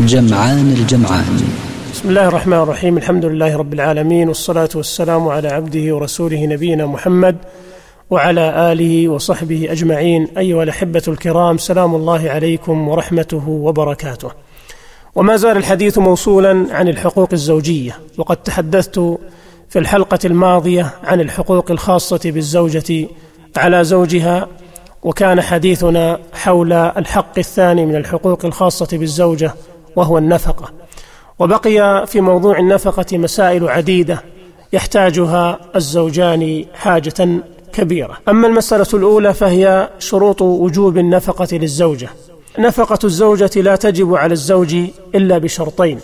[0.00, 1.42] جمعان الجمعان.
[1.92, 2.96] بسم الله الرحمن الرحيم.
[2.96, 7.36] الحمد لله رب العالمين والصلاة والسلام على عبده ورسوله نبينا محمد
[8.10, 10.28] وعلى آله وصحبه أجمعين.
[10.38, 14.30] أيها الأحبة الكرام سلام الله عليكم ورحمته وبركاته.
[15.14, 18.98] وما زال الحديث موصولا عن الحقوق الزوجية وقد تحدثت
[19.68, 23.08] في الحلقة الماضية عن الحقوق الخاصة بالزوجة
[23.56, 24.48] على زوجها
[25.02, 29.54] وكان حديثنا حول الحق الثاني من الحقوق الخاصة بالزوجة
[29.96, 30.72] وهو النفقة.
[31.38, 34.22] وبقي في موضوع النفقة مسائل عديدة
[34.72, 38.18] يحتاجها الزوجان حاجة كبيرة.
[38.28, 42.08] أما المسألة الأولى فهي شروط وجوب النفقة للزوجة.
[42.58, 44.76] نفقة الزوجة لا تجب على الزوج
[45.14, 45.98] إلا بشرطين.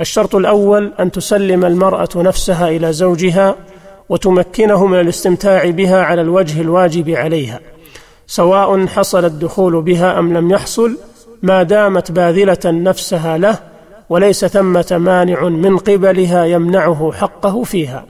[0.00, 3.56] الشرط الأول أن تسلم المرأة نفسها إلى زوجها
[4.08, 7.60] وتمكنه من الاستمتاع بها على الوجه الواجب عليها
[8.26, 10.98] سواء حصل الدخول بها أم لم يحصل
[11.44, 13.58] ما دامت باذلة نفسها له
[14.08, 18.04] وليس ثمة مانع من قبلها يمنعه حقه فيها.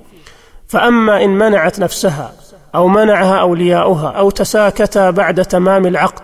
[0.68, 2.32] فأما إن منعت نفسها
[2.74, 6.22] أو منعها أولياؤها أو تساكتا بعد تمام العقد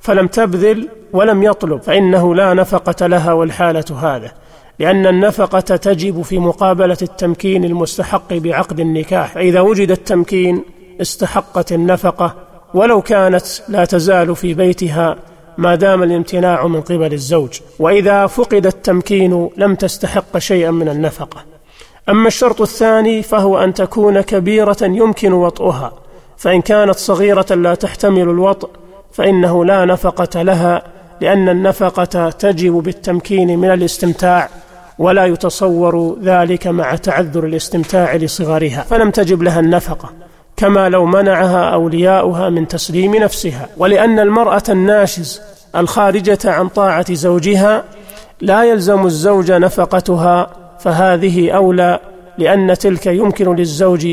[0.00, 4.32] فلم تبذل ولم يطلب فإنه لا نفقة لها والحالة هذا
[4.78, 9.32] لأن النفقة تجب في مقابلة التمكين المستحق بعقد النكاح.
[9.32, 10.64] فإذا وجد التمكين
[11.00, 12.34] استحقت النفقة
[12.74, 15.16] ولو كانت لا تزال في بيتها
[15.60, 21.44] ما دام الامتناع من قبل الزوج وإذا فقد التمكين لم تستحق شيئا من النفقة.
[22.08, 25.92] أما الشرط الثاني فهو أن تكون كبيرة يمكن وطئها
[26.36, 28.70] فإن كانت صغيرة لا تحتمل الوطء
[29.12, 30.82] فإنه لا نفقة لها
[31.20, 34.48] لأن النفقة تجب بالتمكين من الاستمتاع
[34.98, 38.82] ولا يتصور ذلك مع تعذر الاستمتاع لصغرها.
[38.82, 40.10] فلم تجب لها النفقة.
[40.60, 43.68] كما لو منعها أولياؤها من تسليم نفسها.
[43.76, 45.40] ولأن المرأة الناشز
[45.76, 47.84] الخارجة عن طاعة زوجها
[48.40, 50.50] لا يلزم الزوج نفقتها
[50.80, 51.98] فهذه أولى
[52.38, 54.06] لأن تلك يمكن للزوج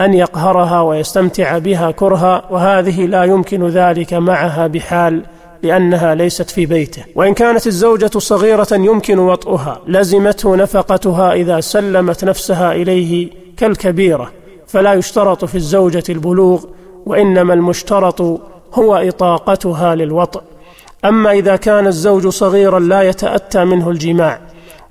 [0.00, 5.22] أن يقهرها ويستمتع بها كرها وهذه لا يمكن ذلك معها بحال
[5.62, 7.04] لأنها ليست في بيته.
[7.14, 14.30] وإن كانت الزوجة صغيرة يمكن وطئها لزمته نفقتها إذا سلمت نفسها إليه كالكبيرة.
[14.66, 16.64] فلا يشترط في الزوجة البلوغ
[17.06, 18.20] وإنما المشترط
[18.74, 20.42] هو إطاقتها للوطء.
[21.04, 24.40] أما إذا كان الزوج صغيرا لا يتأتى منه الجماع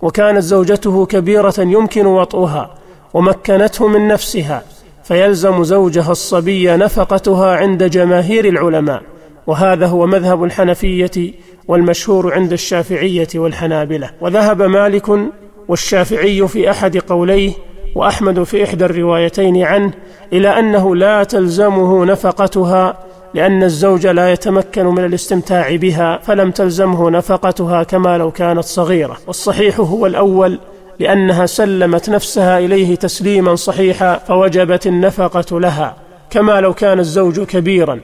[0.01, 2.75] وكانت زوجته كبيرة يمكن وطئها
[3.13, 4.63] ومكنته من نفسها
[5.03, 9.01] فيلزم زوجها الصبي نفقتها عند جماهير العلماء.
[9.47, 11.33] وهذا هو مذهب الحنفية
[11.67, 14.09] والمشهور عند الشافعية والحنابلة.
[14.21, 15.19] وذهب مالك
[15.67, 17.51] والشافعي في أحد قوليه
[17.95, 19.91] وأحمد في إحدى الروايتين عنه
[20.33, 22.97] إلى أنه لا تلزمه نفقتها
[23.33, 29.17] لأن الزوج لا يتمكن من الاستمتاع بها فلم تلزمه نفقتها كما لو كانت صغيرة.
[29.27, 30.59] والصحيح هو الأول
[30.99, 35.95] لأنها سلمت نفسها إليه تسليما صحيحا فوجبت النفقة لها
[36.29, 37.99] كما لو كان الزوج كبيرا.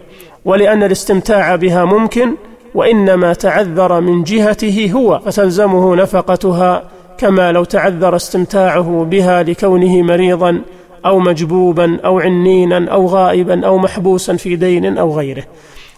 [0.46, 2.36] ولأن الاستمتاع بها ممكن
[2.76, 6.84] وإنما تعذر من جهته هو فتلزمه نفقتها
[7.22, 10.62] كما لو تعذر استمتاعه بها لكونه مريضا
[11.06, 15.44] أو مجبوبا أو عنينا أو غائبا أو محبوسا في دين أو غيره.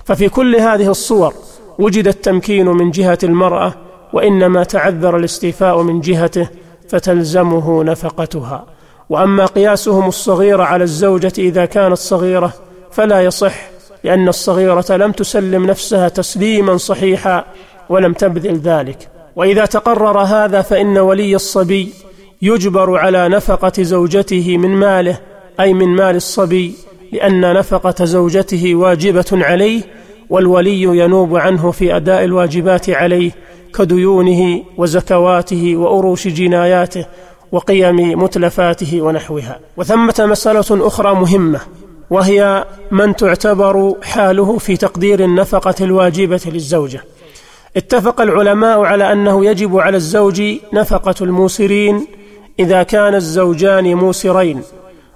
[0.05, 1.33] ففي كل هذه الصور
[1.79, 3.73] وجد التمكين من جهة المرأة
[4.13, 6.47] وإنما تعذر الاستيفاء من جهته
[6.89, 8.65] فتلزمه نفقتها.
[9.09, 12.53] وأما قياسهم الصغير على الزوجة إذا كانت صغيرة
[12.91, 13.55] فلا يصح
[14.03, 17.45] لأن الصغيرة لم تسلم نفسها تسليما صحيحا
[17.89, 19.12] ولم تبذل ذلك.
[19.35, 21.93] وإذا تقرر هذا فإن ولي الصبي
[22.41, 25.19] يجبر على نفقة زوجته من ماله
[25.59, 26.75] أي من مال الصبي
[27.11, 29.81] لأن نفقة زوجته واجبة عليه
[30.29, 33.31] والولي ينوب عنه في أداء الواجبات عليه
[33.77, 37.05] كديونه وزكواته وأروش جناياته
[37.51, 39.59] وقيم متلفاته ونحوها.
[39.77, 41.59] وثمة مسألة أخرى مهمة
[42.09, 47.03] وهي من تعتبر حاله في تقدير النفقة الواجبة للزوجة.
[47.77, 50.43] اتفق العلماء على أنه يجب على الزوج
[50.73, 52.07] نفقة الموسرين
[52.59, 54.61] إذا كان الزوجان موسرين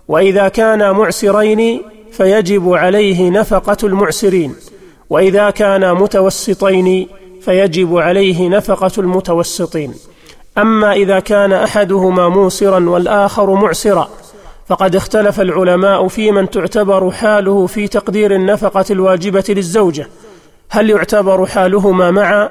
[0.08, 1.82] وإذا كانا معسرين
[2.12, 4.56] فيجب عليه نفقة المعسرين
[5.10, 7.08] وإذا كانا متوسطين
[7.42, 9.94] فيجب عليه نفقة المتوسطين.
[10.58, 14.10] أما إذا كان أحدهما موسرا والآخر معسرا
[14.68, 20.08] فقد اختلف العلماء في من تعتبر حاله في تقدير النفقة الواجبة للزوجة
[20.70, 22.50] هل يعتبر حالهما معا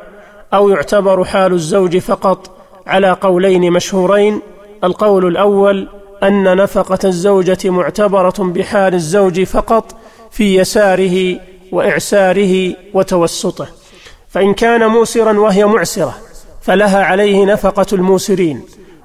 [0.55, 2.51] أو يعتبر حال الزوج فقط
[2.87, 4.41] على قولين مشهورين؟
[4.85, 5.89] القول الأول
[6.23, 9.95] أن نفقة الزوجة معتبرة بحال الزوج فقط
[10.31, 11.41] في يساره
[11.73, 13.67] وإعساره وتوسطه
[14.29, 16.15] فإن كان موسرا وهي معسرة
[16.63, 18.63] فلها عليه نفقة الموسرين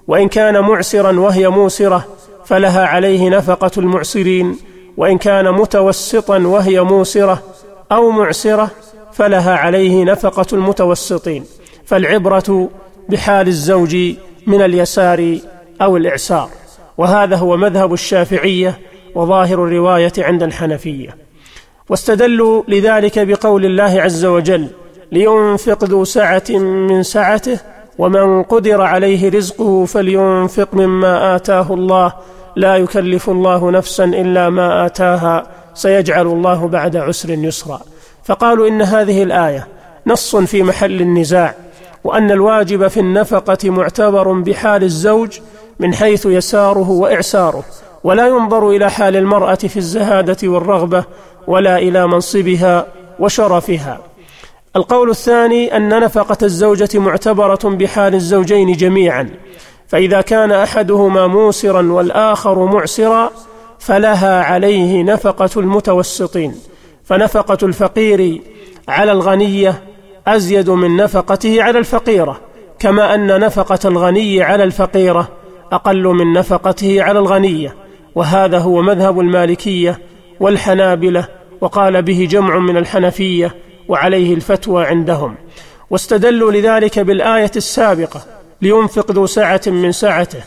[0.08, 2.06] وإن كان معسرا وهي موسرة
[2.46, 4.58] فلها عليه نفقة المعسرين
[4.98, 7.44] وإن كان متوسطا وهي موسرة
[7.92, 8.72] أو معسرة
[9.14, 11.46] فلها عليه نفقة المتوسطين
[11.86, 12.70] فالعبرة
[13.10, 13.98] بحال الزوج
[14.48, 15.38] من اليسار
[15.82, 16.50] أو الإعسار.
[16.98, 18.80] وهذا هو مذهب الشافعية
[19.16, 21.18] وظاهر الرواية عند الحنفية.
[21.90, 24.68] واستدلوا لذلك بقول الله عز وجل
[25.12, 27.60] لينفق ذو سعة من سعته
[27.98, 32.14] ومن قدر عليه رزقه فلينفق مما آتاه الله.
[32.56, 37.82] لا يكلف الله نفسا إلا ما آتاها سيجعل الله بعد عسر يسرا.
[38.24, 39.68] فقالوا إن هذه الآية
[40.08, 41.56] نص في محل النزاع
[42.04, 45.40] وأن الواجب في النفقة معتبر بحال الزوج
[45.80, 47.64] من حيث يساره وإعساره
[48.04, 51.04] ولا ينظر إلى حال المرأة في الزهادة والرغبة
[51.48, 52.88] ولا إلى منصبها
[53.20, 54.00] وشرفها.
[54.76, 59.30] القول الثاني أن نفقة الزوجة معتبرة بحال الزوجين جميعا
[59.88, 63.32] فإذا كان أحدهما موسرا والآخر معسرا
[63.80, 66.56] فلها عليه نفقة المتوسطين.
[67.04, 68.42] فنفقة الفقير
[68.88, 69.84] على الغنيه
[70.28, 72.42] أزيد من نفقته على الفقيرة
[72.80, 75.30] كما أن نفقة الغني على الفقيرة
[75.72, 77.76] أقل من نفقته على الغنيه
[78.16, 80.00] وهذا هو مذهب المالكية
[80.40, 81.28] والحنابلة
[81.62, 83.56] وقال به جمع من الحنفية
[83.88, 85.36] وعليه الفتوى عندهم.
[85.90, 88.22] واستدلوا لذلك بالآية السابقة
[88.62, 90.44] لينفق ذو سعة من سعته.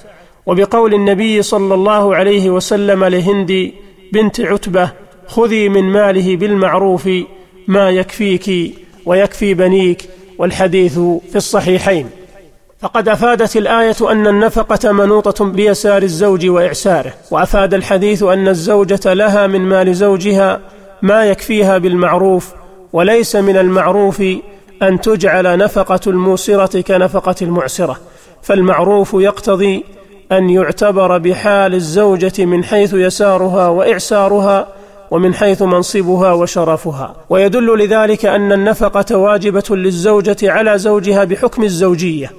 [0.46, 3.72] وبقول النبي صلى الله عليه وسلم لهند
[4.12, 4.90] بنت عتبة
[5.26, 7.08] خذي من ماله بالمعروف
[7.68, 8.74] ما يكفيك
[9.06, 10.94] ويكفي بنيك والحديث
[11.30, 12.10] في الصحيحين.
[12.80, 19.60] فقد أفادت الآية أن النفقة منوطة بيسار الزوج وإعساره وأفاد الحديث أن الزوجة لها من
[19.60, 20.60] مال زوجها
[21.02, 22.52] ما يكفيها بالمعروف
[22.92, 24.22] وليس من المعروف
[24.82, 28.00] أن تجعل نفقة الموسرة كنفقة المعسرة.
[28.42, 29.84] فالمعروف يقتضي
[30.32, 34.68] أن يعتبر بحال الزوجة من حيث يسارها وإعسارها
[35.10, 37.14] ومن حيث منصبها وشرفها.
[37.30, 42.32] ويدل لذلك أن النفقة واجبة للزوجة على زوجها بحكم الزوجية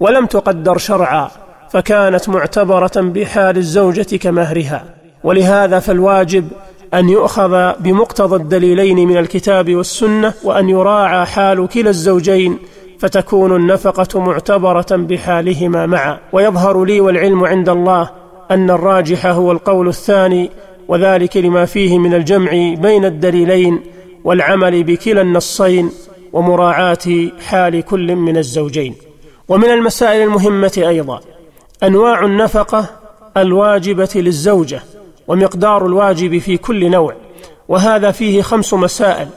[0.00, 1.30] ولم تقدر شرعا
[1.70, 4.84] فكانت معتبرة بحال الزوجة كمهرها.
[5.24, 6.48] ولهذا فالواجب
[6.94, 12.58] أن يؤخذ بمقتضى الدليلين من الكتاب والسنة وأن يراعى حال كلا الزوجين
[12.98, 16.18] فتكون النفقة معتبرة بحالهما معا.
[16.32, 18.10] ويظهر لي والعلم عند الله
[18.50, 20.50] أن الراجح هو القول الثاني
[20.88, 23.80] وذلك لما فيه من الجمع بين الدليلين
[24.24, 25.90] والعمل بكلا النصين
[26.32, 28.94] ومراعاة حال كل من الزوجين.
[29.48, 31.20] ومن المسائل المهمة أيضا
[31.82, 32.90] أنواع النفقة
[33.36, 34.82] الواجبة للزوجة
[35.28, 37.14] ومقدار الواجب في كل نوع
[37.68, 39.28] وهذا فيه خمس مسائل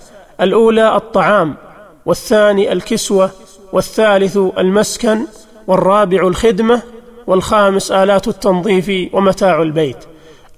[0.42, 1.56] الأولى الطعام
[2.06, 3.32] والثاني الكسوة
[3.74, 5.20] والثالث المسكن
[5.68, 6.82] والرابع الخدمة
[7.28, 9.98] والخامس آلات التنظيف ومتاع البيت.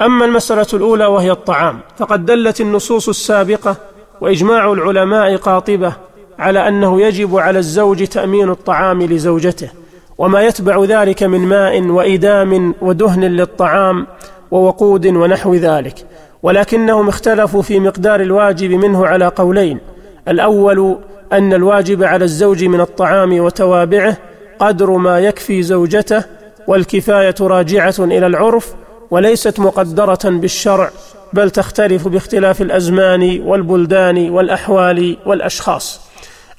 [0.02, 3.76] أما المسألة الأولى وهي الطعام فقد دلت النصوص السابقة
[4.22, 5.94] وإجماع العلماء قاطبة
[6.40, 9.70] على أنه يجب على الزوج تأمين الطعام لزوجته
[10.18, 14.08] وما يتبع ذلك من ماء وإدام ودهن للطعام
[14.52, 16.06] ووقود ونحو ذلك
[16.44, 19.80] ولكنهم اختلفوا في مقدار الواجب منه على قولين
[20.28, 20.98] الأول
[21.34, 24.18] أن الواجب على الزوج من الطعام وتوابعه
[24.60, 26.24] قدر ما يكفي زوجته
[26.68, 28.74] والكفاية راجعة إلى العرف
[29.12, 30.92] وليست مقدرة بالشرع
[31.34, 36.02] بل تختلف باختلاف الأزمان والبلدان والأحوال والأشخاص.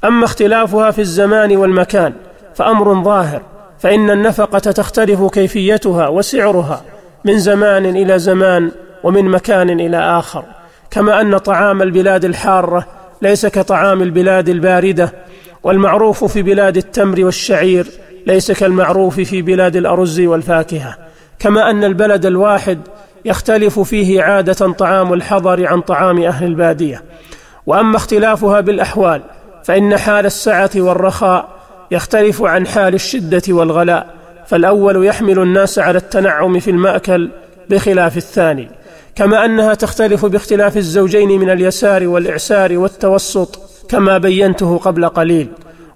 [0.04, 2.12] أما اختلافها في الزمان والمكان
[2.54, 3.42] فأمر ظاهر
[3.78, 6.82] فإن النفقة تختلف كيفيتها وسعرها
[7.24, 8.70] من زمان إلى زمان
[9.04, 10.44] ومن مكان إلى آخر.
[10.90, 12.86] كما أن طعام البلاد الحارة
[13.22, 15.12] ليس كطعام البلاد الباردة
[15.62, 17.86] والمعروف في بلاد التمر والشعير
[18.26, 21.07] ليس كالمعروف في بلاد الأرز والفاكهة.
[21.38, 22.78] كما أن البلد الواحد
[23.24, 27.02] يختلف فيه عادة طعام الحضر عن طعام أهل البادية.
[27.66, 29.22] وأما اختلافها بالأحوال
[29.64, 31.48] فإن حال السعة والرخاء
[31.90, 34.14] يختلف عن حال الشدة والغلاء
[34.46, 37.30] فالأول يحمل الناس على التنعم في المأكل
[37.70, 38.70] بخلاف الثاني.
[39.14, 45.48] كما أنها تختلف باختلاف الزوجين من اليسار والإعسار والتوسط كما بينته قبل قليل.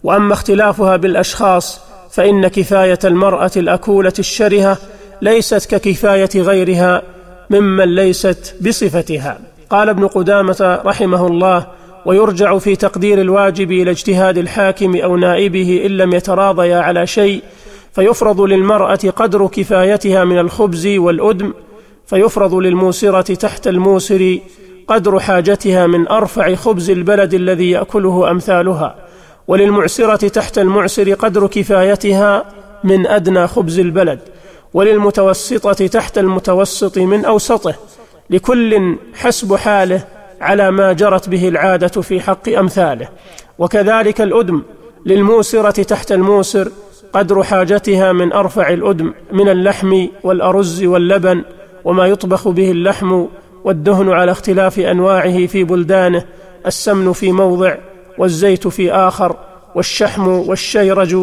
[0.03, 1.81] وأما اختلافها بالأشخاص
[2.11, 4.79] فإن كفاية المرأة الأكولة الشرهة
[5.23, 7.02] ليست ككفاية غيرها
[7.50, 9.41] ممن ليست بصفتها.
[9.71, 11.67] قال ابن قدامة رحمه الله
[12.07, 17.43] ويرجع في تقدير الواجب إلى اجتهاد الحاكم أو نائبه إن لم يتراضيا على شيء
[17.93, 21.52] فيفرض للمرأة قدر كفايتها من الخبز والأدم
[22.07, 24.38] فيفرض للموسرة تحت الموسر
[24.88, 28.95] قدر حاجتها من أرفع خبز البلد الذي يأكله أمثالها
[29.49, 32.45] وللمعسرة تحت المعسر قدر كفايتها
[32.85, 34.19] من أدنى خبز البلد.
[34.75, 37.75] وللمتوسطة تحت المتوسط من أوسطه
[38.31, 40.05] لكل حسب حاله
[40.41, 43.09] على ما جرت به العادة في حق أمثاله.
[43.59, 44.62] وكذلك الأدم
[45.07, 46.69] للموسرة تحت الموسر
[47.12, 51.45] قدر حاجتها من أرفع الأدم من اللحم والأرز واللبن
[51.85, 53.26] وما يطبخ به اللحم
[53.64, 56.25] والدهن على اختلاف أنواعه في بلدانه
[56.67, 57.76] السمن في موضع
[58.19, 59.37] والزيت في آخر
[59.75, 61.17] والشحم والشيرج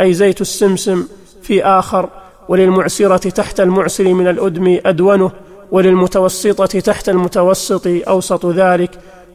[0.00, 1.06] أي زيت السمسم
[1.42, 2.08] في آخر.
[2.50, 5.30] وللمعسرة تحت المعسر من الأدم أدونه
[5.70, 8.90] وللمتوسطة تحت المتوسط أوسط ذلك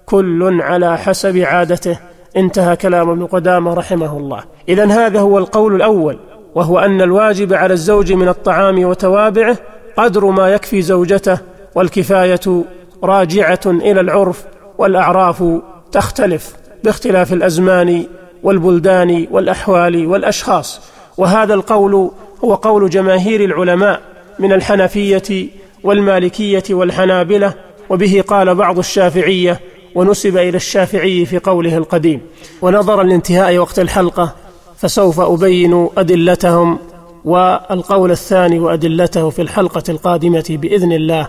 [0.05, 1.99] كل على حسب عادته.
[2.37, 4.43] انتهى كلام ابن قدامة رحمه الله.
[4.69, 6.17] اذا هذا هو القول الأول
[6.55, 9.57] وهو أن الواجب على الزوج من الطعام وتوابعه
[9.97, 11.37] قدر ما يكفي زوجته
[11.75, 12.63] والكفاية
[13.03, 14.45] راجعة إلى العرف
[14.77, 15.43] والأعراف
[15.91, 18.05] تختلف باختلاف الأزمان
[18.43, 20.81] والبلدان والأحوال والأشخاص.
[21.17, 22.11] وهذا القول
[22.43, 24.01] هو قول جماهير العلماء
[24.39, 25.47] من الحنفية
[25.83, 27.53] والمالكية والحنابلة
[27.89, 29.59] وبه قال بعض الشافعية
[29.95, 32.21] ونسب إلى الشافعي في قوله القديم
[32.61, 34.35] ونظرا لانتهاء وقت الحلقة
[34.77, 36.79] فسوف أبين أدلتهم
[37.25, 41.27] والقول الثاني وأدلته في الحلقة القادمة بإذن الله.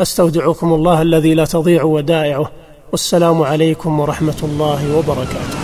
[0.00, 2.50] أستودعكم الله الذي لا تضيع ودائعه.
[2.92, 5.63] والسلام عليكم ورحمة الله وبركاته.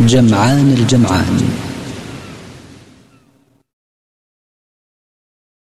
[0.00, 1.67] جمعان الجمعان.